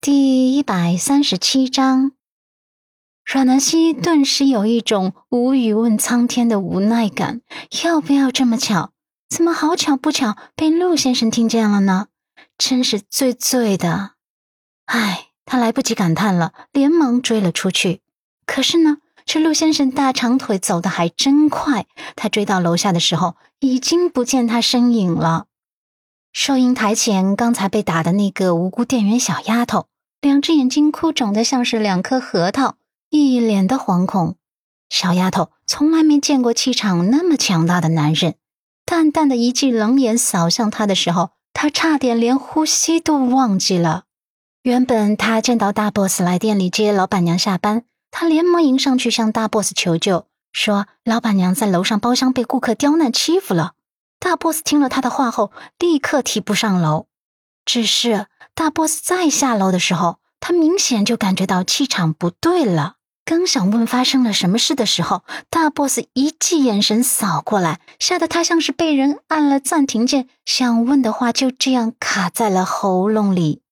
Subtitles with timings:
[0.00, 2.12] 第一百三十七章，
[3.24, 7.40] 阮南希顿时有一种无语问苍天的无奈感。
[7.82, 8.92] 要不要这么巧？
[9.28, 12.06] 怎么好巧不巧被陆先生听见了呢？
[12.56, 14.12] 真是醉醉的。
[14.84, 18.02] 唉，他来不及感叹了，连忙追了出去。
[18.46, 21.86] 可是呢，这陆先生大长腿走得还真快。
[22.14, 25.46] 他追到楼下的时候，已经不见他身影了。
[26.32, 29.86] 收银台前，刚才被打的那个无辜店员小丫头。
[30.20, 32.76] 两只眼睛哭肿的像是两颗核桃，
[33.10, 34.36] 一脸的惶恐。
[34.88, 38.34] 小丫头从来没见过气场那么强大的男人，
[38.84, 44.04] 淡淡的一记冷眼扫向他的时候，他差点连呼吸都忘记了。
[44.62, 53.74] 原本他见到大 boss 来店里接老板娘下班，他连忙迎上去向大 boss 求救，说老板娘在楼上包厢被顾客刁难欺负了。
[54.26, 57.06] 大 boss 听了他的话后，立刻提步上楼，
[57.64, 58.26] 只是。
[58.56, 62.96] 大 boss 再下楼的时候，他明显就感觉到气场不对了。
[63.24, 73.62] 刚想问发生了什么事的时候，大 boss 一记眼神扫过来，吓得他像是被人按了暂停键，想问的话就这样卡在了喉咙里。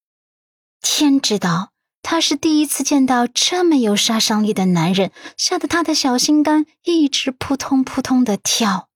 [0.80, 8.88] 天知道，他是第一次见到这么有杀伤力的男人，吓得他的小心肝一直扑通扑通的跳。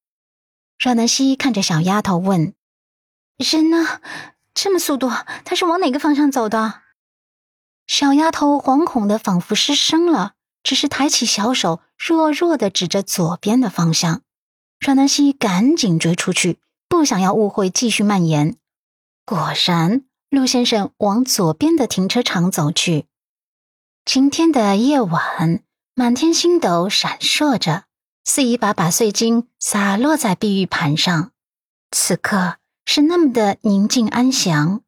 [0.78, 2.54] 阮南希看着小丫头问
[3.36, 4.00] ：“人呢？”
[4.54, 5.08] 这么速度，
[5.44, 6.82] 他是往哪个方向走的？
[7.86, 14.22] 小丫头惶恐的仿佛失声了，只是抬起小手，弱弱的指着左边的方向。
[14.80, 18.56] 阮南希赶紧追出去，不想要误会继续蔓延。
[19.24, 23.06] 果然，陆先生往左边的停车场走去。
[24.04, 25.62] 晴天的夜晚，
[25.94, 27.84] 满天星斗闪烁着，
[28.28, 31.32] 似一把把碎金洒落在碧玉盘上。
[31.90, 32.58] 此刻。
[32.90, 34.80] 是那么的宁静安详，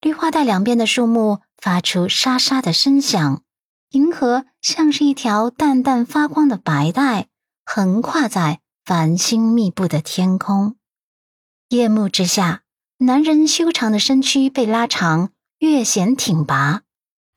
[0.00, 3.44] 绿化带两边的树木发出沙沙的声响，
[3.90, 7.28] 银河像是一条淡淡发光的白带，
[7.64, 10.74] 横跨在繁星密布的天空。
[11.68, 12.62] 夜幕之下，
[12.98, 15.30] 男人修长的身躯被拉长，
[15.60, 16.82] 略显挺拔，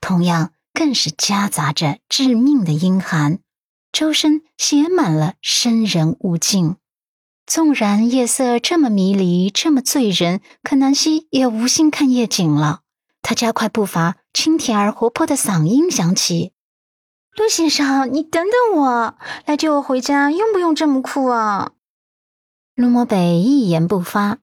[0.01, 3.37] 同样更是夹杂着致命的阴寒，
[3.91, 6.75] 周身写满了生人勿近。
[7.45, 12.81] 纵然夜色这么迷离，这么醉人，可南希也无心看夜景了。
[13.21, 16.51] 他加快步伐，清甜而活泼的嗓音响起
[17.37, 21.71] ：“陆先生，你等等我，来接我回家，用不用这么酷啊？”
[22.75, 24.39] 陆漠北一言不发。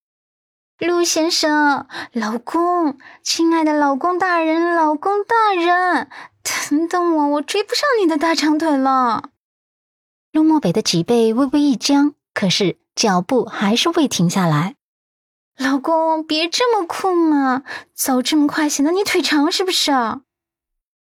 [0.78, 6.09] 陆先生，老公，亲爱的老公大人，老公大人，
[6.43, 9.31] 等等我，我追不上你的大长腿了。
[10.34, 12.77] 陆漠北的脊背微微一僵，可是。
[12.95, 14.77] 脚步还是未停下来，
[15.59, 19.91] 老公别这么酷嘛，走这么快显得你腿长是不是？
[19.91, 20.21] 啊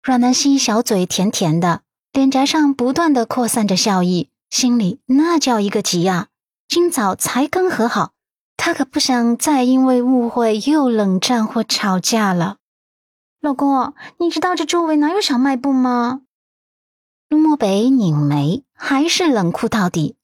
[0.01, 6.29] 阮南希小嘴甜甜的，脸颊上不断的扩散着笑意，心里那叫一个急啊！
[6.67, 8.13] 今早才刚和好，
[8.57, 12.57] 他可不想再因为误会又冷战或吵架了。
[13.39, 16.21] 老公，你知道这周围哪有小卖部吗？
[17.29, 20.17] 陆漠北拧眉，还是冷酷到底。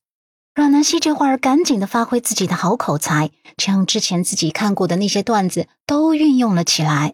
[0.53, 7.13] 阮南希这会儿赶紧的发挥自己的好口才，将之前自己看过的那些段子都运用了起来。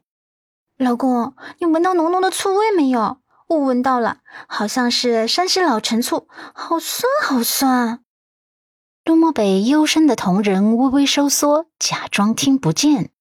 [0.79, 3.19] 老公，你闻到浓浓的醋味没有？
[3.47, 8.00] 我闻到了，好像是山西老陈醋，好酸好酸。
[9.06, 13.12] 陆漠北幽深的瞳仁微微收缩，假装听不见。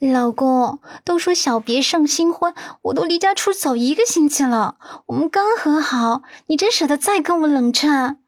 [0.00, 4.76] 老公，都说小别胜新婚，我都离家出走一个星期了，
[5.08, 8.18] 我们刚和好，你真舍得再跟我冷战？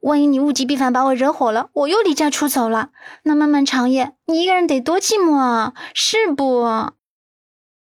[0.00, 2.92] 万一你物极必反，把我惹火了，我又离家出走了，
[3.24, 6.62] 那漫漫长夜，你一个人得多寂寞啊，是不？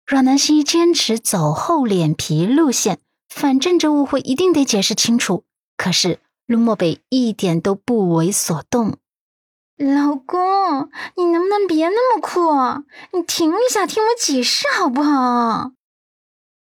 [0.06, 5.44] 阮南希坚持走厚脸皮路线，反正这误会一定得解释清楚。
[5.76, 8.96] 可是陆漠北一点都不为所动。
[9.78, 12.40] 老公，你能不能别那么酷？
[13.12, 15.72] 你停一下，听我解释好不好？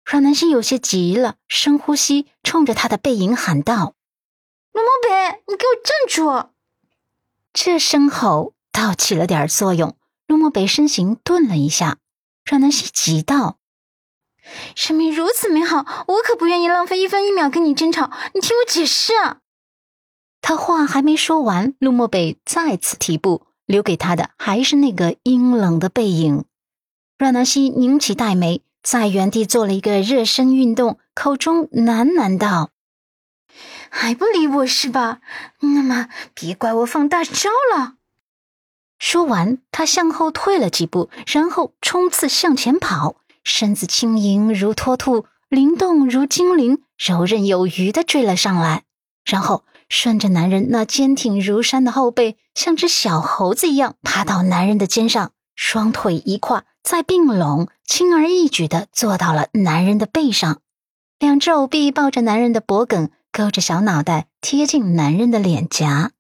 [0.05, 3.95] 阮南希有些急了，深呼吸，冲着他的背影喊道。
[4.73, 6.49] 陆漠北，你给我站住！
[7.53, 9.97] 这声吼倒起了点作用。
[10.27, 11.99] 陆漠北身形顿了一下，
[12.47, 13.59] 阮南希急道
[14.75, 18.11] ：“生命如此美好，我可不愿意浪费一分一秒跟你争吵。
[18.33, 19.13] 你听我解释。”
[20.47, 26.45] 他话还没说完，陆漠北再次提步，留给他的还是那个阴冷的背影。
[27.17, 32.69] 阮南希拧起黛眉，在原地做了一个热身运动，口中喃喃道。
[33.89, 35.21] 还不理我是吧？
[35.61, 37.95] 那么别怪我放大招了。
[39.01, 48.83] 说完，他向后退了几步，然后冲刺向前跑，身子轻盈如脱兔，灵动如精灵，柔韧有余的追了上来，
[49.25, 60.61] 然后顺着男人那坚挺如山的后背，像只小猴子一样爬到男人的肩上，双腿一跨，再并拢，轻而易举的坐到了男人的背上，
[61.19, 66.13] 两只藕臂抱着男人的脖颈，勾着小脑袋贴近男人的脸颊，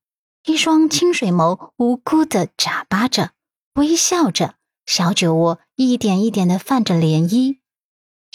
[0.45, 3.31] 一双清水眸无辜的眨巴着，
[3.75, 4.55] 微笑着。
[4.87, 7.57] 小酒窝一点一点的泛着涟漪，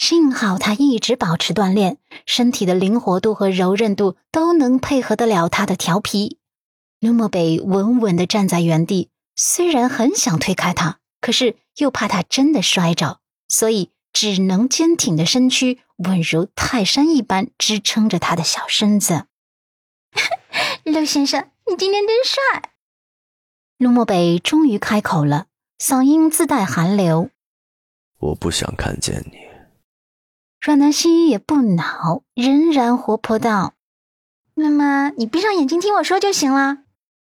[0.00, 6.38] 幸好他一直保持锻炼，身体的灵活度和柔韧度都能配合得了他的调皮。
[6.98, 19.26] 刘墨北稳稳的站在原地，虽然很想推开他，可是又怕他真的摔着，所以只能坚挺的身躯稳如泰山一般支撑着他的小身子。
[20.84, 22.70] 陆先生，你今天真帅！
[23.76, 25.48] 陆墨北终于开口了。
[25.78, 27.28] 嗓音自带寒流，
[28.18, 29.49] 我不想看见你。
[30.60, 33.72] 阮南希也不恼，仍然活泼道
[34.54, 36.80] ：“那么你闭上眼睛听我说就行了。”